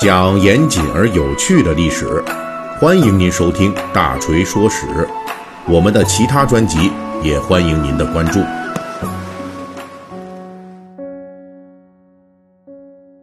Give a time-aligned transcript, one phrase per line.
[0.00, 2.24] 讲严谨而有趣的历史，
[2.80, 4.86] 欢迎您收听《大锤说史》。
[5.68, 6.90] 我们的其他专辑
[7.22, 8.40] 也欢迎您的关注。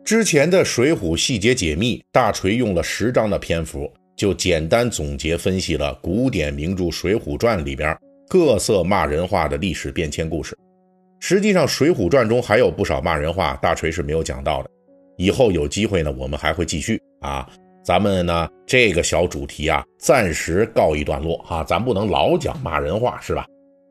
[0.06, 7.98] 之前的《水浒细节解密》，大锤用了十章的篇幅，就简单总结分析了古典名著《水浒传》里边
[8.30, 10.56] 各色骂人话的历史变迁故事。
[11.20, 14.70] 实际上，《水浒传》中还有不少骂人话，大锤是没有讲到的。
[15.18, 17.48] 以后有机会呢，我们还会继续啊。
[17.84, 21.64] 咱们呢这个小主题啊，暂时告一段落哈。
[21.64, 23.46] 咱不能老讲骂人话，是吧？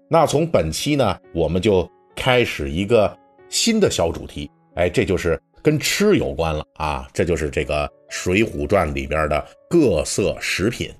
[0.09, 3.17] 那从本期呢，我们就开始一个
[3.49, 7.09] 新的小主题，哎，这就是跟吃有关了啊。
[7.13, 10.93] 这就是这个《水浒传》里边的各色食品。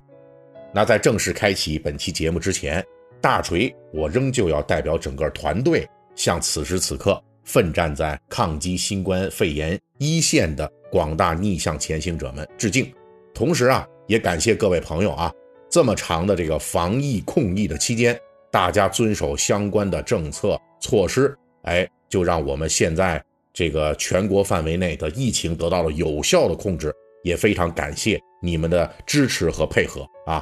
[0.73, 2.83] 那在正式开启本期节目之前，
[3.21, 12.93] 大锤我仍旧要代表整个团队，向此时此刻奋战在抗击新冠肺炎一线的广大逆向前行者们致敬。
[13.33, 15.31] 同时啊，也感谢各位朋友啊，
[15.71, 18.19] 这么长的这个防疫控疫的期间。
[18.51, 26.93] 大家遵守相关的政策措施，哎，就让我们现在这个全国范围内的疫情得到了有效的控制，
[27.23, 30.41] 也非常感谢你们的支持和配合啊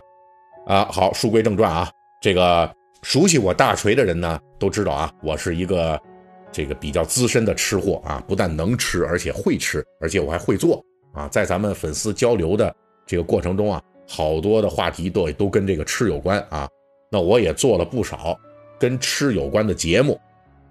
[0.66, 0.86] 啊！
[0.86, 1.92] 好，书归正传啊，
[2.22, 6.00] 这个熟悉我大锤的人呢都知道啊，我是一个
[6.56, 11.28] 这个比较资深的吃货啊，不但能吃，而且会吃，而且我还会做啊。
[11.28, 12.74] 在咱们粉丝交流的
[13.06, 16.66] 这个过程中啊，好多的话题都都跟这个吃有关啊。
[17.12, 18.40] 那我也做了不少
[18.80, 20.18] 跟吃有关的节目，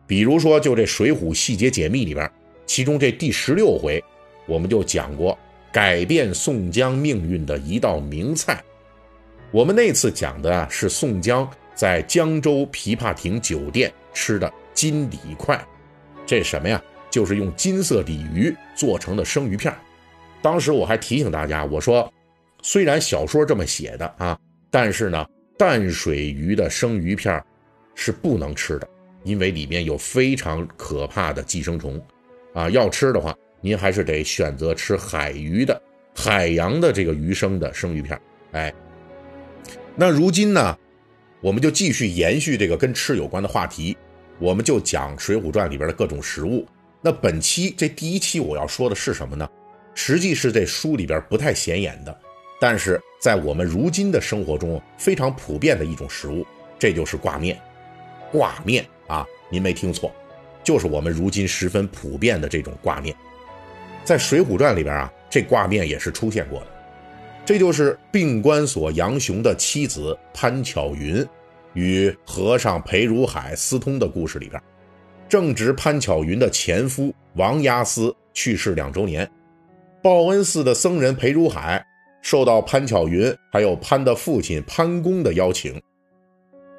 [0.06, 2.32] 比如说就这《水浒细节解密》里边，
[2.64, 4.02] 其中这第十六回，
[4.46, 5.38] 我们就讲过
[5.70, 8.64] 改变宋江命运的一道名菜。
[9.50, 15.62] 我们那次讲的啊是宋江在江州琵琶亭酒店吃的金鲤块，
[16.26, 16.82] 这什么呀？
[17.10, 19.74] 就是用金色鲤鱼做成的生鱼片。
[20.42, 22.12] 当时我还提醒大家，我说
[22.62, 24.38] 虽然小说这么写的啊，
[24.70, 25.26] 但是呢。
[25.56, 27.40] 淡水鱼的生鱼片
[27.94, 28.88] 是不能吃的，
[29.22, 32.04] 因为里面有非常可怕的寄生虫，
[32.54, 35.80] 啊，要吃的话，您还是得选择吃海鱼的
[36.12, 38.20] 海洋的这个鱼生的生鱼片
[38.50, 38.74] 哎，
[39.94, 40.76] 那如今呢，
[41.40, 43.96] 我们就继续延续这个跟吃有关的话题，
[44.38, 46.66] 我们就讲《水浒传》里边的各种食物。
[47.00, 49.48] 那本期这第一期我要说的是什么呢？
[49.94, 52.18] 实际是这书里边不太显眼的。
[52.60, 56.46] 但是在我们如今的生活中非常普遍的一种食物，
[56.78, 57.60] 这就是挂面。
[58.32, 60.10] 挂面啊，您没听错，
[60.62, 63.14] 就是我们如今十分普遍的这种挂面。
[64.02, 66.66] 在《水浒传》里边啊，这挂面也是出现过的。
[67.44, 71.24] 这就是病关索杨雄的妻子潘巧云
[71.74, 74.60] 与和尚裴如海私通的故事里边。
[75.28, 79.28] 正值潘巧云的前夫王押司去世两周年，
[80.02, 81.84] 报恩寺的僧人裴如海。
[82.22, 85.78] 受到潘巧云还有潘的父亲潘公的邀请，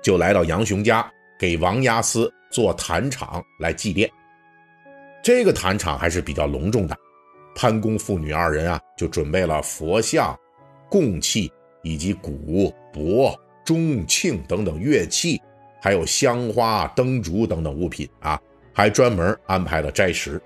[0.02, 1.08] 就来到杨雄家
[1.40, 4.10] 给王押司做坛场来祭奠。
[5.22, 6.98] 这个坛场还是比较隆重的，
[7.56, 10.36] 潘公父女二人啊就准备了佛像、
[10.90, 11.52] 供器
[11.84, 15.42] 以及鼓、钵、钟、磬等等乐器，
[15.82, 18.40] 还有香花、灯烛等等物品啊，
[18.72, 20.42] 还专门安排了斋食。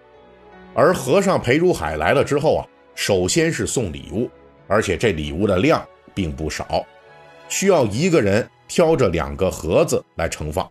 [0.73, 2.65] 而和尚裴如海来了之后啊，
[2.95, 4.27] 首先是送礼物。
[4.71, 6.85] 而且这礼物的量并不少，
[7.47, 10.69] 需要一个人挑着两个盒子来盛放。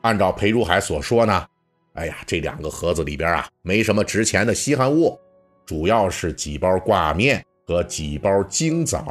[0.00, 1.46] 按照裴如海所说呢，
[1.92, 5.16] 哎呀，这两个盒子里边啊，没什么值钱的稀罕物，
[5.64, 9.06] 主要是几包挂面和几包京枣，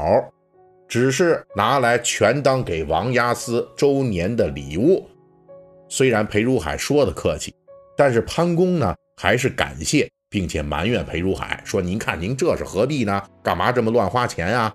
[0.91, 5.07] 只是拿来全当给王押司周年的礼物。
[5.87, 7.55] 虽然裴如海说的客气，
[7.95, 10.09] 但是潘公呢，还是感谢。
[10.29, 13.21] 并且埋怨裴如海说：“您看，您这是何必呢？
[13.43, 14.73] 干嘛这么乱花钱啊？”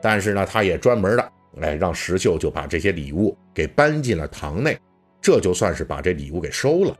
[0.00, 4.78] 但是呢，他也专门的，哎，让石秀就把这些礼物给搬进了堂内，
[5.20, 6.96] 这就算是把这礼物给收了。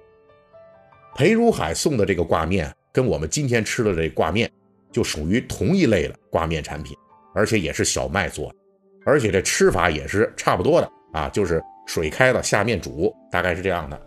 [1.14, 4.50] 裴如海送的这个挂面，跟我们今天吃的这挂面，
[4.92, 6.94] 就属于同一类的挂面产品，
[7.34, 8.54] 而且也是小麦做的，
[9.04, 14.00] 而且这吃法也是差不多的啊，就是水开了下面煮，大概是这样的。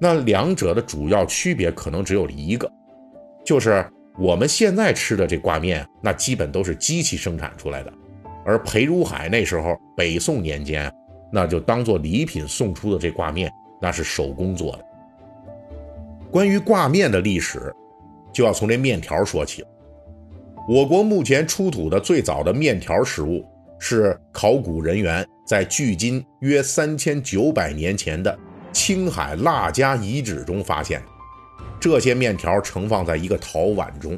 [0.00, 2.70] 那两者的主要区别可能只有一个。
[3.44, 3.84] 就是
[4.18, 7.92] 我们现在吃的这挂面，那基本都是机器生产出来的，
[8.44, 10.92] 而裴如海那时候北宋年间，
[11.32, 14.84] 那就当做礼品送出的这挂面，那是手工做的。
[16.30, 17.74] 关于挂面的历史，
[18.32, 19.68] 就要从这面条说起了。
[20.68, 23.44] 我国目前出土的最早的面条食物，
[23.80, 28.38] 是考古人员在距今约三千九百年前的
[28.72, 31.06] 青海腊家遗址中发现的。
[31.80, 34.16] 这些面条盛放在一个陶碗中，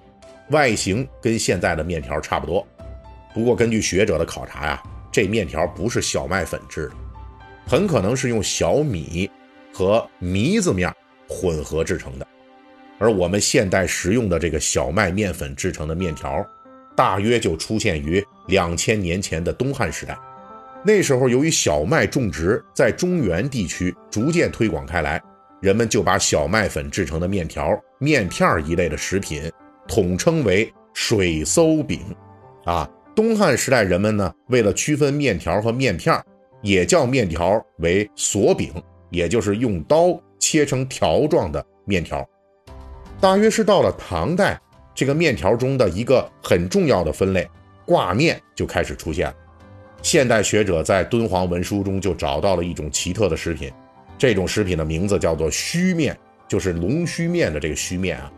[0.50, 2.66] 外形跟现在的面条差不多。
[3.32, 6.94] 不过根据学者的考察呀，这面条不是小麦粉制的，
[7.66, 9.30] 很可能是用小米
[9.72, 10.92] 和糜子面
[11.26, 12.26] 混合制成的。
[12.98, 16.44] 而我们现代食用的这个小麦面粉制成的面条，
[16.96, 20.16] 大约就出现于两千年前的东汉时代。
[20.84, 25.20] 那时候，由于小麦种植在中原地区逐渐推广开来，
[25.60, 29.50] 人们就把小麦粉制成的面条、面片一类的食品
[29.88, 32.00] 统称为水馊饼。
[32.64, 36.22] 啊，东汉时代人们呢，为了区分面条和面片，
[36.62, 38.72] 也叫面条为锁饼，
[39.10, 42.26] 也就是用刀切成条状的面条。
[43.24, 44.60] 大约是到了唐代，
[44.94, 47.48] 这个面条中的一个很重要的分类
[47.86, 49.34] 挂面就开始出现了。
[50.02, 53.72] 现代学者在敦煌文书中就找到了一种奇特的食品，
[54.18, 56.14] 这种食品的名字叫做须面，
[56.46, 58.30] 就是龙须面的这个须面啊。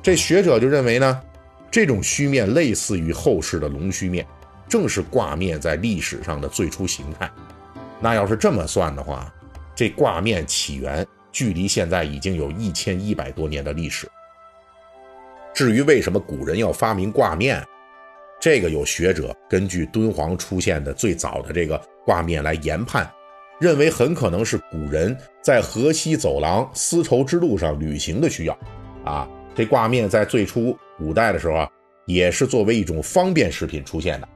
[0.00, 1.20] 这学者就认为呢，
[1.68, 4.24] 这种须面类似于后世的龙须面，
[4.68, 7.28] 正是挂面在历史上的最初形态。
[7.98, 9.34] 那要是这么算的话，
[9.74, 14.06] 这挂面起源距离现在已经有一千一百多年的历史。
[15.54, 17.62] 至于为什么古人要发明挂面？
[18.40, 23.08] 这个有学者根据敦煌出现的最早的这个挂面来研判，
[23.60, 28.58] 认为很可能是古人在河西走廊丝绸之路上旅行的需要。
[29.04, 31.70] 啊，这挂面在最初古代的时候啊，
[32.06, 34.28] 也是作为一种方便食品出现的。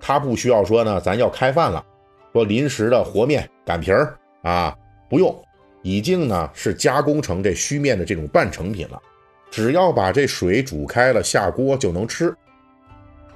[0.00, 1.84] 它不需要说呢，咱要开饭了，
[2.32, 4.76] 说临时的和面擀皮儿啊，
[5.08, 5.32] 不用，
[5.82, 9.00] 已经呢是加工成这须面的这种半成品了，
[9.50, 12.34] 只要把这水煮开了下锅就能吃。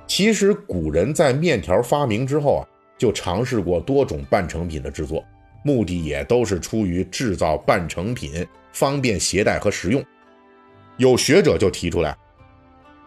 [0.06, 2.62] 其实古人在面条发明之后啊，
[2.98, 5.24] 就尝试过多种半成品的制作，
[5.64, 10.04] 目的也都是出于制造半成品方便携带和食用。
[10.98, 12.14] 有学者就提出来，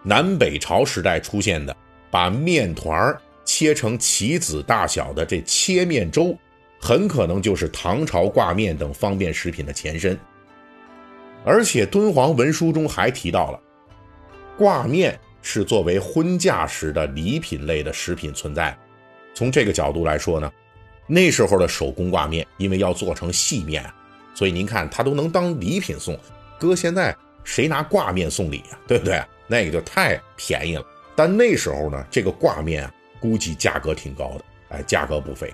[0.03, 1.75] 南北朝时代出现的
[2.09, 6.35] 把面团切成棋子大小的这切面粥，
[6.85, 10.17] 很可能就是唐朝挂面等方便食品的前身。
[11.43, 13.59] 而且敦煌文书中还提到了
[14.55, 15.19] 挂面。
[15.47, 18.75] 是作为婚嫁时的礼品类的食品存在。
[19.35, 20.51] 从这个角度来说呢，
[21.05, 23.85] 那时候的手工挂面，因为要做成细面，
[24.33, 26.17] 所以您看它都能当礼品送。
[26.59, 28.79] 搁现在谁拿挂面送礼呀？
[28.87, 29.23] 对不对？
[29.45, 30.83] 那个就太便宜了。
[31.15, 35.53] 但那时候呢，这个挂面啊，估计价格挺高的，哎，价格不菲。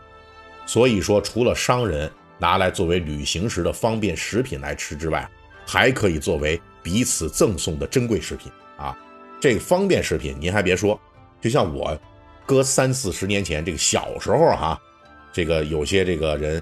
[0.66, 5.30] 所以说，除了商人拿来作为旅行时的方便食品来吃之外，
[5.66, 8.98] 还可以作为彼此赠送的珍贵食品啊。
[9.40, 11.00] 这个方便食品，您还别说，
[11.42, 12.00] 就像我，
[12.46, 14.80] 搁三四十年前这个小时候哈，
[15.34, 16.62] 这个有些这个人，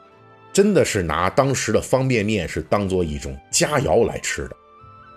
[0.52, 4.56] 真的是拿当时的方便面是当做一种佳肴来吃的，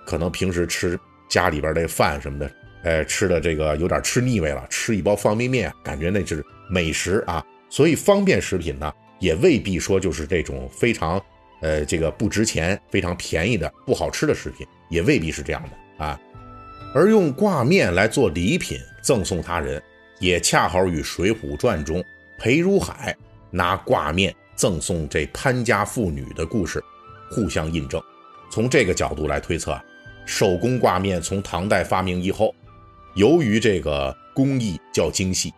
[0.04, 2.50] 可能平时吃家里边这饭什么的，
[2.84, 7.44] 哎，吃的这个有点吃腻味了，吃一包方便面，感觉那是美食啊。
[7.72, 11.18] 所以方便食品呢，也未必说就是这种非常，
[11.62, 16.20] 呃，这个不值钱、非常便宜的不好吃的食品，也未必是这样的啊。
[16.94, 19.82] 而用挂面来做礼品赠送他人，
[20.20, 22.04] 也恰好与《水浒传》中
[22.38, 23.16] 裴如海
[23.50, 26.78] 拿挂面赠送这潘家妇女的故事
[27.30, 27.98] 互相印证。
[28.50, 29.80] 从这个角度来推测，
[30.26, 32.54] 手工挂面从唐代发明以后，
[33.14, 35.50] 由于这个工艺较精细，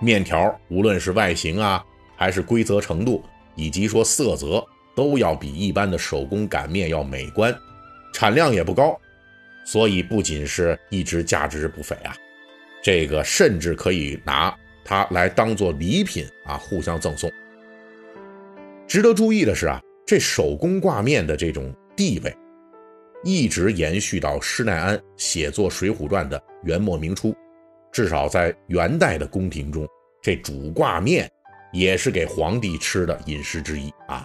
[0.00, 1.84] 面条无论是外形啊，
[2.16, 3.24] 还是规则程度，
[3.54, 4.64] 以及说色泽，
[4.94, 7.54] 都要比一般的手工擀面要美观，
[8.12, 8.98] 产量也不高。
[9.64, 12.16] 所以不仅是一直价值不菲啊，
[12.82, 17.30] 这个甚至可以拿它来当做礼品啊，互相赠送。
[18.86, 22.34] 值得注意的是啊，这手工挂面的这种地位，
[23.22, 27.36] 一直延续到施耐庵写作《水浒传》的元末明初，
[27.98, 29.84] 至少在元代的宫廷中，
[30.22, 31.28] 这煮挂面
[31.72, 34.24] 也是给皇帝吃的饮食之一啊。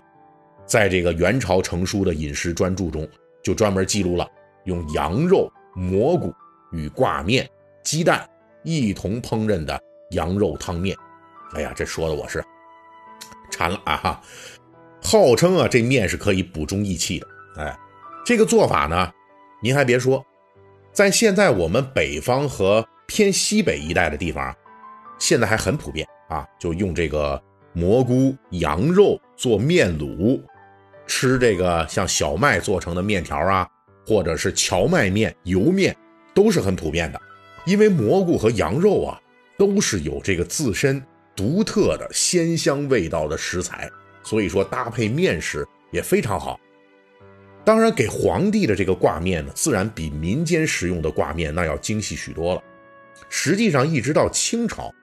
[0.63, 3.09] 在这个元朝成书的饮食专著中，
[3.43, 4.29] 就专门记录了。
[4.65, 6.31] 用羊肉、蘑菇
[6.71, 7.49] 与挂面、
[7.83, 8.29] 鸡蛋
[8.63, 10.95] 一同烹饪的羊肉汤面，
[11.55, 12.45] 哎呀，这说的我是
[13.49, 13.97] 馋了啊！
[13.97, 14.21] 哈，
[15.01, 17.27] 号称啊，这面是可以补中益气的。
[17.57, 17.75] 哎，
[18.23, 19.11] 这个做法呢，
[19.63, 20.23] 您还别说，
[20.91, 24.51] 在现在我们北方和偏西北一带的地方，
[25.19, 27.39] 现在还很普遍啊，就用这个
[27.71, 30.41] 蘑菇、羊肉做面卤，
[31.05, 33.69] 吃这个像小麦做成的面条啊。
[34.05, 35.95] 或者是荞麦面、油面
[36.33, 37.21] 都是很普遍的，
[37.65, 39.21] 因为蘑菇和羊肉啊
[39.59, 41.01] 都是有这个自身
[41.35, 43.87] 独特的鲜香味道的食材，
[44.23, 46.59] 所以说搭配面食也非常好。
[47.63, 52.63] 当然，给皇帝的这个挂面呢，自然比民间食用的挂面那要精细许多了。
[53.29, 54.93] 实际上，一直到清朝，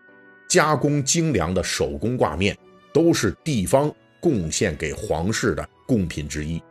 [0.49, 2.57] 加工精良的手工挂面
[2.93, 6.63] 都是地方贡献给皇室的贡品之一。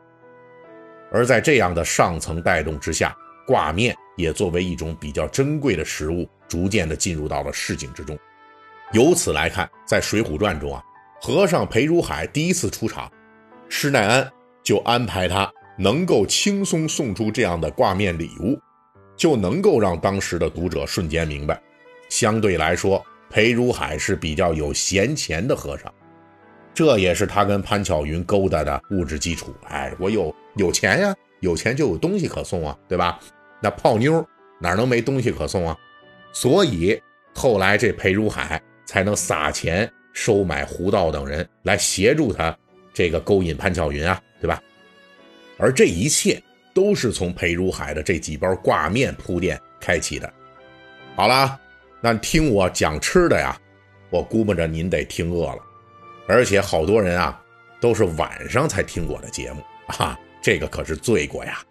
[1.11, 3.15] 而在这样的上层带动之下，
[3.47, 8.17] 挂面也作为一种比较珍贵的食物，逐渐的进入到了市井之中。
[8.91, 10.83] 由此来看，在《水浒传》中啊，
[11.21, 13.11] 和尚裴如海第一次出场，
[13.67, 14.31] 施耐庵
[14.63, 15.51] 就安排他。
[15.81, 18.59] 能够轻松送出这样的挂面礼物，
[19.19, 21.61] 就能够让当时的读者瞬间明白，
[22.07, 25.93] 相对来说，裴如海是比较有闲钱的和尚，
[26.73, 29.53] 这也是他跟潘巧云勾搭的物质基础。
[29.65, 33.19] 哎，我有有钱呀，有钱就有东西可送啊，对吧？
[33.61, 34.25] 那泡妞
[34.57, 35.77] 哪能没东西可送啊？
[36.31, 36.97] 所以
[37.35, 42.57] 后来这裴如海才能撒钱收买胡道等人来协助他
[42.93, 44.63] 这个勾引潘巧云啊，对吧？
[45.57, 46.41] 而这一切
[46.79, 50.33] 都是从裴如海的这几包挂面铺垫开启的。
[51.13, 51.59] 好了，
[51.99, 53.59] 那听我讲吃的呀，
[54.09, 55.57] 我估摸着您得听饿了，
[56.25, 57.37] 而且好多人啊
[57.81, 61.61] 都是晚上才听我的节目啊，这个可是罪过呀。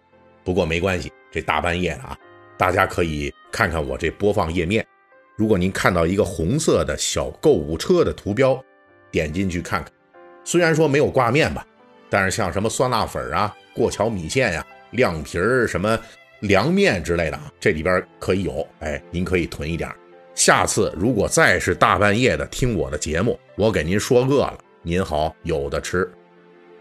[0.43, 2.15] 不过没关系，这大半夜的啊，
[2.55, 4.85] 大家可以看看我这播放页面。
[5.35, 8.63] 如果您看到一个红色的小购物车的图标，
[9.09, 9.91] 点进去看看。
[10.43, 11.65] 虽然说没有挂面吧，
[12.11, 13.51] 但是像什么酸辣粉啊。
[13.73, 15.99] 过桥米线呀，凉皮儿什么
[16.41, 18.65] 凉面之类的，这里边可以有。
[18.79, 19.89] 哎，您可以囤一点。
[20.35, 26.09] 下次如果再是大半夜的听我的节目，我给您说饿了，您好有的吃。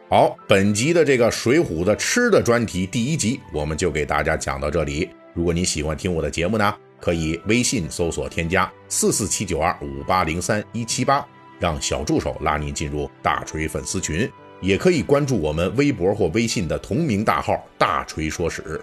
[0.09, 5.11] 好，本集的这个《水浒》的吃的专题第一集，我们就给大家讲到这里。
[5.35, 11.27] 如果您喜欢听我的节目呢，可以微信搜索添加四四七九二五八零三一七八，
[11.59, 14.31] 让小助手拉您进入大锤粉丝群。
[14.61, 18.81] 也可以关注我们微博或微信的同名大号“大锤说史”。